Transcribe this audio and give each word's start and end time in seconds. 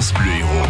France 0.00 0.14
Bleu 0.14 0.32
Héros. 0.32 0.66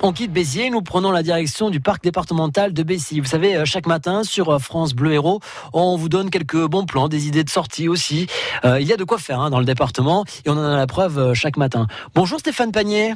On 0.00 0.12
quitte 0.12 0.32
Béziers, 0.32 0.70
nous 0.70 0.80
prenons 0.80 1.10
la 1.10 1.24
direction 1.24 1.70
du 1.70 1.80
parc 1.80 2.04
départemental 2.04 2.72
de 2.72 2.82
Bessy. 2.84 3.18
Vous 3.18 3.26
savez, 3.26 3.56
euh, 3.56 3.64
chaque 3.64 3.86
matin 3.88 4.22
sur 4.22 4.48
euh, 4.48 4.60
France 4.60 4.94
Bleu 4.94 5.14
Héros, 5.14 5.40
on 5.72 5.96
vous 5.96 6.08
donne 6.08 6.30
quelques 6.30 6.64
bons 6.66 6.86
plans, 6.86 7.08
des 7.08 7.26
idées 7.26 7.42
de 7.42 7.50
sortie 7.50 7.88
aussi. 7.88 8.28
Euh, 8.64 8.78
il 8.78 8.86
y 8.86 8.92
a 8.92 8.96
de 8.96 9.02
quoi 9.02 9.18
faire 9.18 9.40
hein, 9.40 9.50
dans 9.50 9.58
le 9.58 9.64
département 9.64 10.24
et 10.44 10.50
on 10.50 10.52
en 10.52 10.72
a 10.72 10.76
la 10.76 10.86
preuve 10.86 11.34
chaque 11.34 11.56
matin. 11.56 11.88
Bonjour 12.14 12.38
Stéphane 12.38 12.70
Panier. 12.70 13.14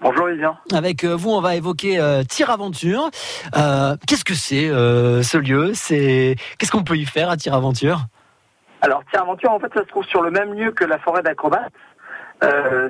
Bonjour 0.00 0.28
Vivien. 0.28 0.56
Avec 0.72 1.04
vous, 1.04 1.30
on 1.30 1.40
va 1.40 1.56
évoquer 1.56 1.98
euh, 1.98 2.22
Tir 2.22 2.48
Aventure. 2.48 3.10
Euh, 3.56 3.96
Qu'est-ce 4.06 4.24
que 4.24 4.34
c'est 4.34 4.68
euh, 4.68 5.24
ce 5.24 5.36
lieu? 5.36 5.72
C'est 5.74 6.36
qu'est-ce 6.58 6.70
qu'on 6.70 6.84
peut 6.84 6.96
y 6.96 7.06
faire 7.06 7.28
à 7.28 7.36
Tir 7.36 7.54
Aventure? 7.54 8.02
Alors 8.82 9.02
Tir 9.10 9.22
Aventure, 9.22 9.50
en 9.50 9.58
fait, 9.60 9.72
ça 9.74 9.80
se 9.80 9.86
trouve 9.86 10.04
sur 10.04 10.22
le 10.22 10.30
même 10.30 10.54
lieu 10.54 10.70
que 10.70 10.84
la 10.84 11.00
forêt 11.00 11.22
d'acrobates. 11.22 11.72
Euh, 12.42 12.88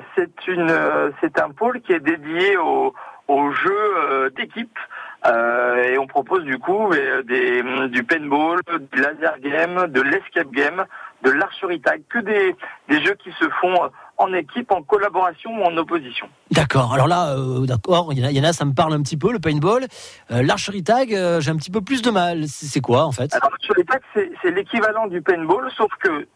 euh, 0.49 1.11
c'est 1.21 1.39
un 1.39 1.49
pôle 1.51 1.81
qui 1.81 1.93
est 1.93 1.99
dédié 1.99 2.57
au- 2.57 2.93
aux 3.27 3.51
jeux 3.51 3.93
euh, 4.09 4.29
d'équipe. 4.31 4.77
Et 5.25 5.97
on 5.97 6.05
propose 6.07 6.43
du 6.43 6.57
coup 6.59 6.89
des, 7.23 7.63
du 7.87 8.03
paintball, 8.03 8.59
du 8.91 9.01
laser 9.01 9.39
game, 9.39 9.87
de 9.87 10.01
l'escape 10.01 10.51
game, 10.51 10.83
de 11.23 11.31
l'archery 11.31 11.79
tag, 11.79 12.01
que 12.09 12.19
des 12.19 12.55
jeux 12.89 13.15
qui 13.15 13.31
se 13.33 13.47
font 13.61 13.89
en 14.17 14.31
équipe, 14.33 14.71
en 14.71 14.81
collaboration 14.83 15.51
ou 15.59 15.63
en 15.63 15.75
opposition. 15.77 16.27
D'accord. 16.51 16.93
Alors 16.93 17.07
là, 17.07 17.35
euh, 17.37 17.65
d'accord, 17.65 18.09
il 18.13 18.19
y, 18.19 18.39
en 18.39 18.43
a- 18.43 18.53
ça 18.53 18.63
me 18.65 18.73
parle 18.73 18.93
un 18.93 19.01
petit 19.01 19.17
peu, 19.17 19.31
le 19.31 19.39
paintball. 19.39 19.83
Euh, 20.31 20.43
L'archery 20.43 20.83
tag, 20.83 21.13
euh, 21.13 21.41
j'ai 21.41 21.51
un 21.51 21.55
petit 21.57 21.71
peu 21.71 21.81
plus 21.81 22.01
de 22.01 22.11
mal. 22.11 22.43
C'est 22.47 22.81
quoi 22.81 23.05
en 23.05 23.11
fait? 23.11 23.33
Alors 23.33 23.49
les 23.75 23.83
tags, 23.85 23.99
c'est 24.13 24.51
l'équivalent 24.51 25.07
du 25.07 25.21
paintball, 25.21 25.69
sauf 25.75 25.91
que 25.99 26.27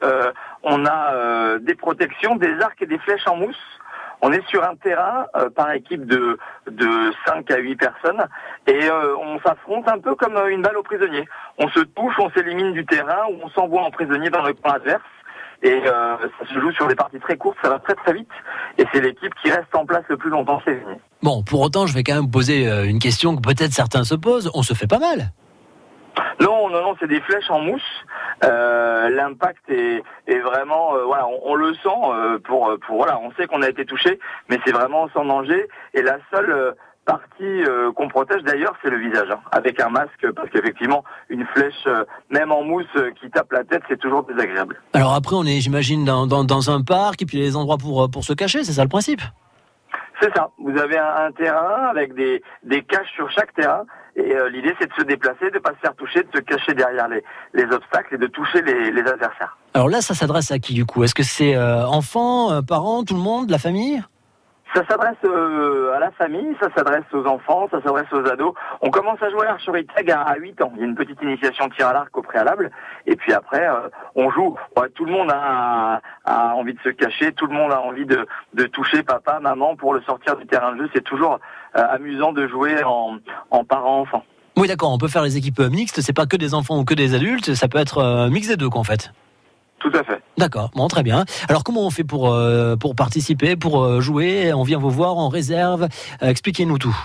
on 0.64 0.86
a 0.86 1.58
des 1.60 1.76
protections, 1.76 2.36
des 2.36 2.54
arcs 2.62 2.82
et 2.82 2.88
des 2.88 2.98
flèches 3.00 3.28
en 3.28 3.36
mousse. 3.38 3.56
On 4.22 4.32
est 4.32 4.44
sur 4.50 4.64
un 4.64 4.76
terrain 4.76 5.28
euh, 5.36 5.48
par 5.52 5.72
équipe 5.74 6.06
de 6.08 6.40
de 6.72 7.12
5 7.28 7.52
à 7.52 7.58
8 7.60 7.76
personnes 7.76 8.26
et 8.66 8.90
euh, 8.90 9.16
on 9.22 9.40
s'affronte 9.42 9.88
un 9.88 10.00
peu 10.00 10.16
comme 10.16 10.36
une 10.50 10.64
balle 10.64 10.78
au 10.78 10.82
prisonnier. 10.82 11.28
On 11.60 11.70
se 11.70 11.82
touche, 11.82 12.16
on 12.20 12.32
s'élimine 12.32 12.74
du 12.74 12.84
terrain 12.88 13.26
ou 13.30 13.36
on 13.44 13.50
s'envoie 13.50 13.84
en 13.84 13.92
prisonnier 13.92 14.32
dans 14.32 14.42
le 14.42 14.54
camp 14.54 14.72
adverse. 14.72 15.04
Et 15.64 15.82
euh, 15.86 16.18
ça 16.40 16.46
se 16.48 16.60
joue 16.60 16.72
sur 16.72 16.88
des 16.88 16.96
parties 16.96 17.20
très 17.20 17.36
courtes, 17.36 17.58
ça 17.64 17.70
va 17.70 17.80
très 17.80 17.96
très 17.96 18.14
vite. 18.14 18.30
Et 18.78 18.86
c'est 18.94 19.02
l'équipe 19.02 19.34
qui 19.42 19.50
reste 19.50 19.74
en 19.74 19.86
place 19.86 20.04
le 20.08 20.18
plus 20.18 20.30
longtemps 20.30 20.62
gagnée. 20.66 20.82
Bon, 21.24 21.44
pour 21.44 21.62
autant, 21.62 21.88
je 21.88 21.94
vais 21.94 22.04
quand 22.04 22.16
même 22.16 22.30
poser 22.30 22.70
euh, 22.70 22.86
une 22.86 23.00
question 23.00 23.36
que 23.36 23.42
peut-être 23.42 23.74
certains 23.74 24.04
se 24.04 24.14
posent. 24.14 24.52
On 24.54 24.62
se 24.62 24.74
fait 24.74 24.88
pas 24.88 25.00
mal. 25.00 25.32
Non, 26.40 26.70
non, 26.70 26.82
non, 26.82 26.96
c'est 27.00 27.08
des 27.08 27.22
flèches 27.22 27.50
en 27.50 27.60
mousse. 27.60 27.82
Euh, 28.44 29.10
L'impact 29.10 29.70
est, 29.70 30.04
est 30.28 30.40
vraiment, 30.40 30.96
euh, 30.96 31.04
voilà, 31.06 31.28
on, 31.28 31.40
on 31.52 31.56
le 31.56 31.74
sent 31.76 31.90
euh, 31.90 32.40
pour, 32.40 32.72
pour, 32.86 32.98
voilà, 32.98 33.20
on 33.20 33.32
sait 33.34 33.48
qu'on 33.48 33.64
a 33.64 33.70
été 33.70 33.86
touché, 33.86 34.20
mais 34.50 34.60
c'est 34.66 34.72
vraiment 34.72 35.10
sans 35.10 35.26
danger. 35.26 35.68
Et 35.94 36.02
la 36.04 36.18
seule 36.32 36.52
euh, 36.52 36.72
partie 37.08 37.64
euh, 37.64 37.92
qu'on 37.94 38.10
protège 38.10 38.44
d'ailleurs, 38.44 38.76
c'est 38.82 38.92
le 38.92 39.00
visage, 39.00 39.30
hein, 39.32 39.40
avec 39.52 39.80
un 39.80 39.90
masque, 39.90 40.26
parce 40.36 40.50
qu'effectivement, 40.52 41.04
une 41.30 41.46
flèche, 41.54 41.84
euh, 41.88 42.04
même 42.30 42.52
en 42.52 42.64
mousse, 42.64 42.86
euh, 42.98 43.12
qui 43.20 43.30
tape 43.32 43.52
la 43.52 43.64
tête, 43.64 43.82
c'est 43.88 44.00
toujours 44.00 44.24
désagréable. 44.24 44.76
Alors 44.94 45.14
après, 45.16 45.36
on 45.36 45.46
est, 45.46 45.60
j'imagine, 45.62 46.06
dans, 46.06 46.28
dans, 46.28 46.44
dans 46.44 46.70
un 46.70 46.82
parc 46.84 47.22
et 47.22 47.26
puis 47.26 47.38
il 47.38 47.44
y 47.44 47.48
a 47.48 47.50
des 47.50 47.56
endroits 47.56 47.78
pour, 47.78 48.12
pour 48.12 48.24
se 48.24 48.34
cacher. 48.34 48.64
C'est 48.66 48.74
ça 48.74 48.84
le 48.84 48.90
principe? 48.90 49.22
C'est 50.22 50.34
ça. 50.36 50.50
Vous 50.58 50.78
avez 50.78 50.98
un, 50.98 51.28
un 51.28 51.32
terrain 51.32 51.88
avec 51.90 52.14
des, 52.14 52.44
des 52.64 52.82
caches 52.84 53.12
sur 53.16 53.30
chaque 53.32 53.54
terrain. 53.54 53.84
Et 54.16 54.36
l'idée, 54.52 54.74
c'est 54.80 54.90
de 54.90 54.94
se 54.98 55.04
déplacer, 55.04 55.52
de 55.52 55.60
pas 55.60 55.74
se 55.76 55.80
faire 55.86 55.96
toucher, 55.96 56.24
de 56.24 56.30
se 56.34 56.42
cacher 56.42 56.74
derrière 56.74 57.08
les, 57.08 57.24
les 57.54 57.66
obstacles 57.72 58.16
et 58.16 58.18
de 58.18 58.26
toucher 58.26 58.64
les, 58.64 58.92
les 58.92 59.02
adversaires. 59.02 59.56
Alors 59.76 59.90
là, 59.90 60.02
ça 60.02 60.16
s'adresse 60.16 60.50
à 60.50 60.58
qui 60.58 60.74
du 60.74 60.86
coup? 60.86 61.04
Est-ce 61.04 61.14
que 61.14 61.22
c'est 61.22 61.56
enfants, 61.56 62.64
parents, 62.64 63.04
tout 63.04 63.14
le 63.14 63.22
monde, 63.22 63.52
la 63.52 63.60
famille? 63.60 64.02
Ça 64.74 64.86
s'adresse 64.88 65.16
euh, 65.24 65.96
à 65.96 66.00
la 66.00 66.12
famille, 66.12 66.56
ça 66.60 66.68
s'adresse 66.76 67.06
aux 67.14 67.26
enfants, 67.26 67.68
ça 67.72 67.82
s'adresse 67.82 68.12
aux 68.12 68.26
ados. 68.28 68.54
On 68.82 68.90
commence 68.90 69.22
à 69.24 69.30
jouer 69.30 69.42
à 69.48 69.52
l'archery 69.52 69.86
tag 69.86 70.12
à, 70.12 70.22
à 70.22 70.36
8 70.36 70.62
ans. 70.62 70.72
Il 70.76 70.82
y 70.82 70.84
a 70.84 70.88
une 70.88 70.96
petite 70.96 71.22
initiation 71.22 71.70
tir 71.70 71.88
à 71.88 71.94
l'arc 71.94 72.16
au 72.18 72.22
préalable. 72.22 72.70
Et 73.06 73.16
puis 73.16 73.34
après, 73.34 73.68
euh, 73.68 73.90
on 74.16 74.30
joue. 74.30 74.56
Ouais, 74.76 74.90
tout 74.90 75.06
le 75.06 75.12
monde 75.12 75.32
a, 75.32 76.02
a 76.26 76.54
envie 76.54 76.74
de 76.74 76.80
se 76.82 76.90
cacher, 76.90 77.32
tout 77.32 77.48
le 77.48 77.54
monde 77.54 77.72
a 77.72 77.82
envie 77.82 78.06
de, 78.06 78.28
de 78.54 78.64
toucher 78.66 79.04
papa, 79.04 79.40
maman 79.40 79.76
pour 79.76 79.94
le 79.94 80.02
sortir 80.02 80.36
du 80.36 80.46
terrain 80.46 80.74
de 80.74 80.80
jeu. 80.84 80.90
C'est 80.94 81.04
toujours 81.04 81.40
euh, 81.76 81.84
amusant 81.90 82.34
de 82.34 82.48
jouer 82.48 82.84
en, 82.84 83.18
en 83.52 83.64
parent-enfant. 83.64 84.24
Oui, 84.58 84.68
d'accord. 84.68 84.92
On 84.92 84.98
peut 84.98 85.08
faire 85.08 85.24
les 85.24 85.38
équipes 85.38 85.60
euh, 85.60 85.70
mixtes. 85.70 86.02
C'est 86.02 86.14
pas 86.14 86.26
que 86.26 86.36
des 86.36 86.54
enfants 86.54 86.80
ou 86.80 86.84
que 86.84 86.94
des 86.96 87.14
adultes. 87.14 87.54
Ça 87.54 87.68
peut 87.68 87.78
être 87.78 88.00
euh, 88.00 88.30
mix 88.30 88.48
des 88.48 88.58
deux, 88.58 88.70
quoi, 88.70 88.82
en 88.82 88.84
fait. 88.84 89.12
Tout 89.80 89.92
à 89.94 90.04
fait. 90.04 90.22
D'accord. 90.38 90.70
Bon, 90.76 90.88
très 90.88 91.02
bien. 91.02 91.26
Alors, 91.50 91.64
comment 91.64 91.86
on 91.86 91.90
fait 91.90 92.04
pour 92.04 92.32
euh, 92.32 92.76
pour 92.76 92.96
participer, 92.96 93.56
pour 93.56 93.84
euh, 93.84 94.02
jouer? 94.02 94.54
On 94.54 94.64
vient 94.64 94.78
vous 94.78 94.92
voir, 94.92 95.18
on 95.18 95.30
réserve. 95.30 95.88
Euh, 96.22 96.30
Expliquez-nous 96.30 96.78
tout. 96.78 96.96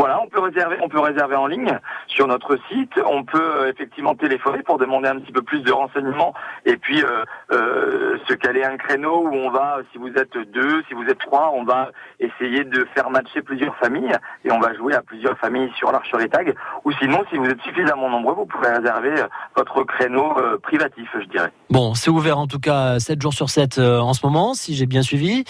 Voilà, 0.00 0.18
on 0.22 0.28
peut 0.28 0.40
réserver, 0.40 0.78
on 0.82 0.88
peut 0.88 0.98
réserver 0.98 1.36
en 1.36 1.46
ligne 1.46 1.78
sur 2.06 2.26
notre 2.26 2.56
site. 2.70 2.92
On 3.04 3.22
peut 3.22 3.38
euh, 3.38 3.70
effectivement 3.70 4.14
téléphoner 4.14 4.62
pour 4.62 4.78
demander 4.78 5.08
un 5.08 5.20
petit 5.20 5.30
peu 5.30 5.42
plus 5.42 5.60
de 5.60 5.70
renseignements 5.70 6.32
et 6.64 6.78
puis 6.78 7.04
euh, 7.04 7.22
euh, 7.52 8.16
se 8.26 8.32
caler 8.32 8.64
un 8.64 8.78
créneau 8.78 9.28
où 9.28 9.34
on 9.34 9.50
va, 9.50 9.80
si 9.92 9.98
vous 9.98 10.08
êtes 10.08 10.32
deux, 10.54 10.82
si 10.88 10.94
vous 10.94 11.04
êtes 11.04 11.18
trois, 11.18 11.52
on 11.54 11.64
va 11.64 11.90
essayer 12.18 12.64
de 12.64 12.86
faire 12.94 13.10
matcher 13.10 13.42
plusieurs 13.42 13.76
familles 13.76 14.14
et 14.46 14.50
on 14.50 14.58
va 14.58 14.72
jouer 14.72 14.94
à 14.94 15.02
plusieurs 15.02 15.36
familles 15.36 15.70
sur 15.76 15.92
l'archery 15.92 16.30
tag. 16.30 16.54
Ou 16.86 16.92
sinon, 16.92 17.22
si 17.30 17.36
vous 17.36 17.50
êtes 17.50 17.60
suffisamment 17.60 18.08
nombreux, 18.08 18.34
vous 18.36 18.46
pourrez 18.46 18.72
réserver 18.72 19.14
votre 19.54 19.82
créneau 19.84 20.32
euh, 20.38 20.56
privatif, 20.62 21.10
je 21.20 21.26
dirais. 21.26 21.52
Bon, 21.68 21.92
c'est 21.92 22.10
ouvert 22.10 22.38
en 22.38 22.46
tout 22.46 22.58
cas 22.58 22.98
7 22.98 23.20
jours 23.20 23.34
sur 23.34 23.50
7 23.50 23.76
euh, 23.76 23.98
en 23.98 24.14
ce 24.14 24.24
moment, 24.24 24.54
si 24.54 24.74
j'ai 24.74 24.86
bien 24.86 25.02
suivi. 25.02 25.44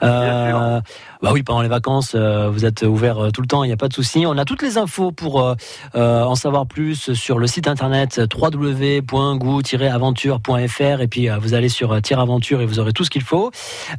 Bah 0.00 1.30
oui, 1.32 1.44
pendant 1.44 1.62
les 1.62 1.68
vacances, 1.68 2.16
vous 2.16 2.64
êtes 2.64 2.82
ouvert 2.82 3.30
tout 3.32 3.42
le 3.42 3.46
temps, 3.46 3.62
il 3.62 3.68
n'y 3.68 3.72
a 3.72 3.76
pas 3.76 3.86
de 3.86 3.91
On 4.26 4.38
a 4.38 4.44
toutes 4.44 4.62
les 4.62 4.78
infos 4.78 5.10
pour 5.12 5.42
euh, 5.42 5.54
euh, 5.94 6.22
en 6.22 6.34
savoir 6.34 6.66
plus 6.66 7.12
sur 7.12 7.38
le 7.38 7.46
site 7.46 7.68
internet 7.68 8.20
www.gou-aventure.fr 8.34 11.00
et 11.00 11.08
puis 11.08 11.28
euh, 11.28 11.38
vous 11.38 11.54
allez 11.54 11.68
sur 11.68 11.92
Aventure 11.92 12.60
et 12.60 12.66
vous 12.66 12.78
aurez 12.78 12.92
tout 12.92 13.04
ce 13.04 13.10
qu'il 13.10 13.22
faut. 13.22 13.50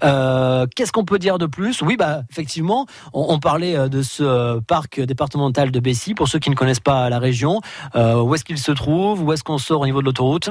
Qu'est-ce 0.02 0.92
qu'on 0.92 1.06
peut 1.06 1.20
dire 1.20 1.38
de 1.38 1.46
plus? 1.46 1.82
Oui, 1.82 1.98
bah 1.98 2.22
effectivement, 2.32 2.86
on, 3.14 3.40
parlait 3.40 3.90
de 3.90 4.02
ce 4.02 4.60
parc 4.60 5.02
départemental 5.02 5.72
de 5.72 5.80
Bessy. 5.80 6.14
Pour 6.14 6.28
ceux 6.28 6.40
qui 6.40 6.50
ne 6.50 6.56
connaissent 6.56 6.80
pas 6.80 7.10
la 7.10 7.20
région, 7.20 7.62
où 7.96 8.36
est-ce 8.36 8.44
qu'il 8.44 8.60
se 8.60 8.72
trouve? 8.72 9.24
Où 9.24 9.34
est-ce 9.34 9.44
qu'on 9.44 9.58
sort 9.58 9.82
au 9.82 9.86
niveau 9.86 10.02
de 10.02 10.06
l'autoroute? 10.06 10.50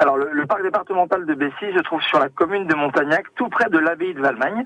Alors, 0.00 0.16
le, 0.16 0.30
le 0.32 0.46
parc 0.46 0.62
départemental 0.62 1.26
de 1.26 1.34
Bessy 1.34 1.74
se 1.76 1.82
trouve 1.82 2.00
sur 2.00 2.18
la 2.18 2.30
commune 2.30 2.66
de 2.66 2.74
Montagnac, 2.74 3.26
tout 3.34 3.50
près 3.50 3.68
de 3.68 3.78
l'abbaye 3.78 4.14
de 4.14 4.20
Valmagne, 4.22 4.64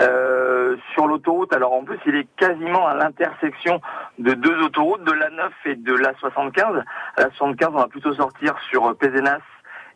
euh, 0.00 0.74
sur 0.94 1.06
l'autoroute. 1.06 1.52
Alors, 1.52 1.74
en 1.74 1.84
plus, 1.84 1.98
il 2.06 2.16
est 2.16 2.26
quasiment 2.38 2.88
à 2.88 2.94
l'intersection 2.94 3.82
de 4.18 4.32
deux 4.32 4.58
autoroutes, 4.62 5.04
de 5.04 5.12
la 5.12 5.28
9 5.28 5.52
et 5.66 5.74
de 5.74 5.94
la 5.94 6.14
75. 6.14 6.82
À 7.18 7.20
la 7.20 7.30
75, 7.32 7.68
on 7.74 7.76
va 7.76 7.88
plutôt 7.88 8.14
sortir 8.14 8.54
sur 8.70 8.86
euh, 8.86 8.94
Pézenas 8.94 9.42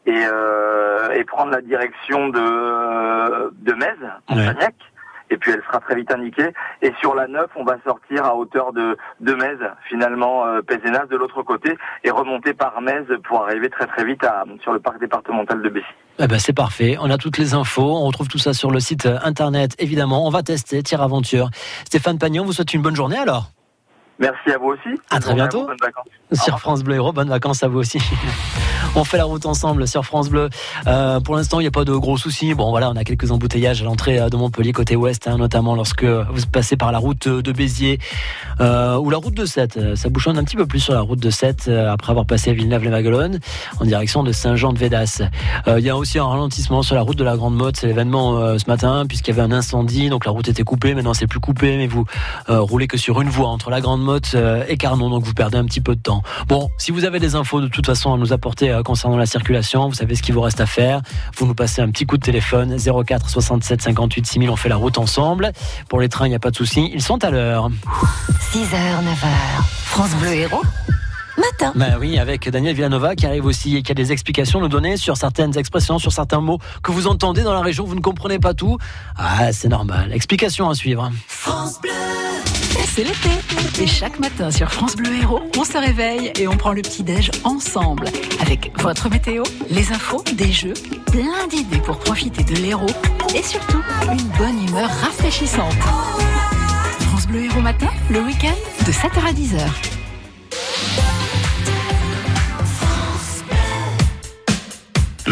et, 0.04 0.22
euh, 0.30 1.12
et 1.12 1.24
prendre 1.24 1.50
la 1.50 1.62
direction 1.62 2.28
de, 2.28 3.54
de 3.54 3.72
Metz, 3.72 3.96
Montagnac. 4.28 4.74
Et 5.34 5.36
puis 5.36 5.50
elle 5.50 5.62
sera 5.66 5.80
très 5.80 5.96
vite 5.96 6.12
indiquée. 6.12 6.52
Et 6.80 6.92
sur 7.00 7.16
la 7.16 7.26
9, 7.26 7.46
on 7.56 7.64
va 7.64 7.76
sortir 7.84 8.24
à 8.24 8.36
hauteur 8.36 8.72
de, 8.72 8.96
de 9.20 9.34
Metz, 9.34 9.58
finalement 9.88 10.46
euh, 10.46 10.60
de 10.62 11.16
l'autre 11.16 11.42
côté, 11.42 11.76
et 12.04 12.10
remonter 12.10 12.54
par 12.54 12.80
Metz 12.80 13.04
pour 13.24 13.42
arriver 13.42 13.68
très 13.68 13.86
très 13.86 14.04
vite 14.04 14.24
sur 14.62 14.72
le 14.72 14.78
parc 14.78 15.00
départemental 15.00 15.60
de 15.60 15.68
Bessy. 15.68 15.86
Eh 16.20 16.28
ben, 16.28 16.38
c'est 16.38 16.52
parfait. 16.52 16.96
On 17.00 17.10
a 17.10 17.18
toutes 17.18 17.38
les 17.38 17.54
infos. 17.54 17.82
On 17.82 18.06
retrouve 18.06 18.28
tout 18.28 18.38
ça 18.38 18.52
sur 18.52 18.70
le 18.70 18.78
site 18.78 19.06
euh, 19.06 19.18
internet, 19.24 19.74
évidemment. 19.80 20.24
On 20.24 20.30
va 20.30 20.44
tester 20.44 20.82
Tire 20.84 21.02
Aventure. 21.02 21.50
Stéphane 21.84 22.18
Pagnon, 22.18 22.44
vous 22.44 22.52
souhaite 22.52 22.72
une 22.74 22.82
bonne 22.82 22.94
journée 22.94 23.18
alors 23.18 23.50
Merci 24.18 24.50
à 24.52 24.58
vous 24.58 24.68
aussi. 24.68 25.00
À 25.10 25.18
très 25.20 25.34
bientôt. 25.34 25.62
vous, 25.62 25.66
bonnes 25.66 25.76
vacances. 25.80 26.06
sur 26.44 26.58
France 26.60 26.82
Bleu 26.82 26.94
Héros. 26.96 27.12
Bonnes 27.12 27.28
vacances 27.28 27.62
à 27.62 27.68
vous 27.68 27.78
aussi. 27.78 27.98
on 28.96 29.04
fait 29.04 29.16
la 29.16 29.24
route 29.24 29.44
ensemble 29.46 29.88
sur 29.88 30.04
France 30.04 30.28
Bleu. 30.30 30.48
Euh, 30.86 31.18
pour 31.20 31.34
l'instant, 31.36 31.58
il 31.58 31.64
n'y 31.64 31.68
a 31.68 31.72
pas 31.72 31.84
de 31.84 31.92
gros 31.94 32.16
soucis. 32.16 32.54
Bon, 32.54 32.70
voilà, 32.70 32.90
on 32.90 32.96
a 32.96 33.02
quelques 33.04 33.30
embouteillages 33.32 33.82
à 33.82 33.84
l'entrée 33.84 34.18
euh, 34.20 34.28
de 34.28 34.36
Montpellier 34.36 34.72
côté 34.72 34.94
ouest, 34.94 35.26
hein, 35.26 35.36
notamment 35.36 35.74
lorsque 35.74 36.04
vous 36.04 36.46
passez 36.52 36.76
par 36.76 36.92
la 36.92 36.98
route 36.98 37.26
de 37.28 37.52
Béziers 37.52 37.98
euh, 38.60 38.96
ou 38.98 39.10
la 39.10 39.16
route 39.18 39.34
de 39.34 39.46
Sète. 39.46 39.76
Euh, 39.76 39.96
Ça 39.96 40.08
bouchonne 40.10 40.38
un 40.38 40.44
petit 40.44 40.56
peu 40.56 40.66
plus 40.66 40.80
sur 40.80 40.94
la 40.94 41.00
route 41.00 41.18
de 41.20 41.30
Sète 41.30 41.64
euh, 41.68 41.92
après 41.92 42.10
avoir 42.10 42.26
passé 42.26 42.52
Villeneuve-les-Maguelones 42.52 43.40
en 43.80 43.84
direction 43.84 44.22
de 44.22 44.30
Saint-Jean-de-Védas. 44.32 45.22
Euh, 45.66 45.80
Il 45.80 45.84
y 45.84 45.90
a 45.90 45.96
aussi 45.96 46.18
un 46.20 46.26
ralentissement 46.26 46.82
sur 46.82 46.94
la 46.94 47.02
route 47.02 47.16
de 47.18 47.24
la 47.24 47.36
Grande 47.36 47.56
Motte. 47.56 47.76
C'est 47.78 47.88
l'événement 47.88 48.36
euh, 48.38 48.58
ce 48.58 48.66
matin 48.68 49.06
puisqu'il 49.08 49.30
y 49.34 49.40
avait 49.40 49.42
un 49.42 49.52
incendie, 49.56 50.08
donc 50.08 50.24
la 50.24 50.30
route 50.30 50.48
était 50.48 50.62
coupée. 50.62 50.94
Maintenant, 50.94 51.14
c'est 51.14 51.26
plus 51.26 51.40
coupé, 51.40 51.76
mais 51.76 51.88
vous 51.88 52.04
euh, 52.48 52.60
roulez 52.60 52.86
que 52.86 52.96
sur 52.96 53.20
une 53.20 53.28
voie 53.28 53.48
entre 53.48 53.70
la 53.70 53.80
Grande 53.80 54.03
Motte 54.04 54.32
euh, 54.34 54.64
et 54.68 54.76
Carnon, 54.76 55.10
donc 55.10 55.24
vous 55.24 55.34
perdez 55.34 55.58
un 55.58 55.64
petit 55.64 55.80
peu 55.80 55.96
de 55.96 56.00
temps. 56.00 56.22
Bon, 56.46 56.70
si 56.78 56.92
vous 56.92 57.04
avez 57.04 57.18
des 57.18 57.34
infos 57.34 57.60
de 57.60 57.66
toute 57.66 57.86
façon 57.86 58.14
à 58.14 58.18
nous 58.18 58.32
apporter 58.32 58.70
euh, 58.70 58.82
concernant 58.82 59.16
la 59.16 59.26
circulation, 59.26 59.88
vous 59.88 59.94
savez 59.94 60.14
ce 60.14 60.22
qu'il 60.22 60.34
vous 60.34 60.40
reste 60.40 60.60
à 60.60 60.66
faire. 60.66 61.00
Vous 61.36 61.46
nous 61.46 61.54
passez 61.54 61.82
un 61.82 61.90
petit 61.90 62.06
coup 62.06 62.16
de 62.16 62.22
téléphone 62.22 62.76
04 62.78 63.28
67 63.28 63.82
58 63.82 64.26
6000. 64.26 64.50
On 64.50 64.56
fait 64.56 64.68
la 64.68 64.76
route 64.76 64.98
ensemble. 64.98 65.52
Pour 65.88 66.00
les 66.00 66.08
trains, 66.08 66.26
il 66.26 66.30
n'y 66.30 66.36
a 66.36 66.40
pas 66.40 66.50
de 66.50 66.56
souci. 66.56 66.90
Ils 66.94 67.02
sont 67.02 67.24
à 67.24 67.30
l'heure. 67.30 67.70
6h, 68.52 68.60
9h. 68.62 69.64
France 69.86 70.10
Bleu 70.20 70.34
Héros. 70.34 70.62
matin. 71.36 71.72
Ben 71.74 71.96
oui, 71.98 72.18
avec 72.18 72.48
Daniel 72.48 72.74
Villanova 72.74 73.14
qui 73.14 73.26
arrive 73.26 73.46
aussi 73.46 73.76
et 73.76 73.82
qui 73.82 73.90
a 73.90 73.94
des 73.94 74.12
explications 74.12 74.58
à 74.60 74.62
nous 74.62 74.68
donner 74.68 74.96
sur 74.96 75.16
certaines 75.16 75.56
expressions, 75.58 75.98
sur 75.98 76.12
certains 76.12 76.40
mots 76.40 76.58
que 76.82 76.92
vous 76.92 77.06
entendez 77.06 77.42
dans 77.42 77.54
la 77.54 77.62
région, 77.62 77.84
vous 77.84 77.96
ne 77.96 78.00
comprenez 78.00 78.38
pas 78.38 78.54
tout. 78.54 78.78
Ah, 79.16 79.52
c'est 79.52 79.68
normal. 79.68 80.12
Explication 80.12 80.68
à 80.68 80.74
suivre. 80.74 81.10
France 81.26 81.80
Bleu. 81.80 82.23
C'est 82.94 83.04
l'été. 83.04 83.30
Et 83.82 83.86
chaque 83.86 84.18
matin 84.20 84.50
sur 84.50 84.70
France 84.70 84.96
Bleu 84.96 85.10
Héros, 85.20 85.40
on 85.58 85.64
se 85.64 85.76
réveille 85.76 86.32
et 86.38 86.46
on 86.46 86.56
prend 86.56 86.72
le 86.72 86.82
petit-déj 86.82 87.30
ensemble. 87.44 88.06
Avec 88.40 88.72
votre 88.80 89.10
météo, 89.10 89.42
les 89.70 89.92
infos, 89.92 90.22
des 90.34 90.52
jeux, 90.52 90.74
plein 91.10 91.46
d'idées 91.48 91.78
pour 91.78 91.98
profiter 91.98 92.44
de 92.44 92.54
l'Héros 92.54 92.86
et 93.34 93.42
surtout 93.42 93.82
une 94.10 94.28
bonne 94.38 94.68
humeur 94.68 94.88
rafraîchissante. 94.88 95.74
France 97.00 97.26
Bleu 97.26 97.44
Héros 97.44 97.60
matin, 97.60 97.88
le 98.10 98.20
week-end, 98.20 98.54
de 98.86 98.92
7h 98.92 99.26
à 99.26 99.32
10h. 99.32 99.93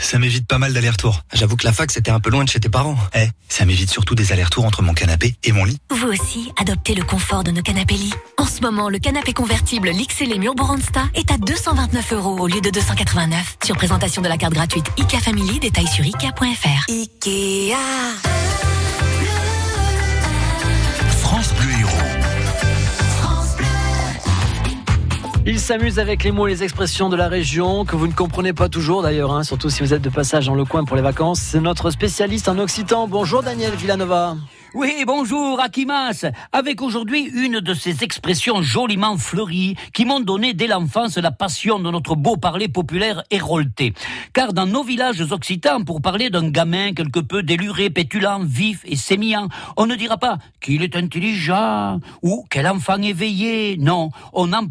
ça 0.00 0.18
m'évite 0.18 0.46
pas 0.46 0.58
mal 0.58 0.72
d'allers-retours. 0.72 1.22
J'avoue 1.32 1.56
que 1.56 1.64
la 1.64 1.72
fac 1.72 1.90
c'était 1.90 2.10
un 2.10 2.20
peu 2.20 2.30
loin 2.30 2.44
de 2.44 2.48
chez 2.48 2.60
tes 2.60 2.68
parents. 2.68 2.96
Eh, 3.14 3.28
ça 3.48 3.64
m'évite 3.64 3.90
surtout 3.90 4.14
des 4.14 4.32
allers-retours 4.32 4.64
entre 4.64 4.82
mon 4.82 4.94
canapé 4.94 5.36
et 5.44 5.52
mon 5.52 5.64
lit. 5.64 5.78
Vous 5.90 6.08
aussi, 6.08 6.52
adoptez 6.60 6.94
le 6.94 7.04
confort 7.04 7.44
de 7.44 7.50
nos 7.50 7.62
canapés 7.62 7.94
lits. 7.94 8.14
En 8.38 8.46
ce 8.46 8.60
moment, 8.60 8.88
le 8.88 8.98
canapé 8.98 9.32
convertible 9.32 9.90
l'XL 9.90 10.38
Murboransta 10.38 11.04
est 11.14 11.30
à 11.30 11.38
229 11.38 12.12
euros 12.12 12.38
au 12.38 12.46
lieu 12.46 12.60
de 12.60 12.70
289. 12.70 13.56
Sur 13.64 13.76
présentation 13.76 14.22
de 14.22 14.28
la 14.28 14.36
carte 14.36 14.54
gratuite 14.54 14.86
IKEA 14.98 15.20
Family, 15.20 15.60
détail 15.60 15.86
sur 15.86 16.04
IKEA.fr. 16.04 16.90
Ikea. 16.90 18.43
Il 25.46 25.60
s'amuse 25.60 25.98
avec 25.98 26.24
les 26.24 26.32
mots 26.32 26.46
et 26.46 26.52
les 26.52 26.62
expressions 26.62 27.10
de 27.10 27.16
la 27.16 27.28
région 27.28 27.84
que 27.84 27.96
vous 27.96 28.06
ne 28.06 28.14
comprenez 28.14 28.54
pas 28.54 28.70
toujours 28.70 29.02
d'ailleurs, 29.02 29.30
hein, 29.30 29.44
surtout 29.44 29.68
si 29.68 29.82
vous 29.82 29.92
êtes 29.92 30.00
de 30.00 30.08
passage 30.08 30.46
dans 30.46 30.54
le 30.54 30.64
coin 30.64 30.86
pour 30.86 30.96
les 30.96 31.02
vacances. 31.02 31.38
C'est 31.38 31.60
notre 31.60 31.90
spécialiste 31.90 32.48
en 32.48 32.58
occitan. 32.58 33.08
Bonjour 33.08 33.42
Daniel 33.42 33.74
Villanova. 33.74 34.36
Oui, 34.76 35.04
bonjour 35.06 35.60
Akimas, 35.60 36.24
avec 36.52 36.82
aujourd'hui 36.82 37.30
une 37.32 37.60
de 37.60 37.74
ces 37.74 38.02
expressions 38.02 38.60
joliment 38.60 39.16
fleuries 39.16 39.76
qui 39.92 40.04
m'ont 40.04 40.18
donné 40.18 40.52
dès 40.52 40.66
l'enfance 40.66 41.16
la 41.16 41.30
passion 41.30 41.78
de 41.78 41.88
notre 41.92 42.16
beau 42.16 42.36
parler 42.36 42.66
populaire 42.66 43.22
hérolté. 43.30 43.94
Car 44.32 44.52
dans 44.52 44.66
nos 44.66 44.82
villages 44.82 45.20
occitans, 45.30 45.84
pour 45.84 46.02
parler 46.02 46.28
d'un 46.28 46.50
gamin 46.50 46.92
quelque 46.92 47.20
peu 47.20 47.44
déluré, 47.44 47.88
pétulant, 47.88 48.40
vif 48.42 48.80
et 48.84 48.96
sémillant, 48.96 49.46
on 49.76 49.86
ne 49.86 49.94
dira 49.94 50.16
pas 50.16 50.38
qu'il 50.60 50.82
est 50.82 50.96
intelligent 50.96 52.00
ou 52.22 52.44
quel 52.50 52.66
enfant 52.66 53.00
éveillé. 53.00 53.76
Non, 53.78 54.10
on 54.32 54.52
emploie 54.52 54.64